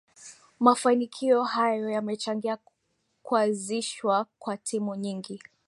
[0.59, 2.57] Mafanikio hayo yamechangia
[3.23, 5.41] kuazishwa kwa timu nyingi